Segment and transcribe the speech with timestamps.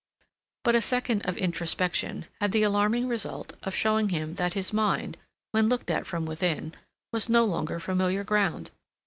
[0.63, 5.15] But a second of introspection had the alarming result of showing him that his mind,
[5.51, 6.73] when looked at from within,
[7.13, 8.71] was no longer familiar ground.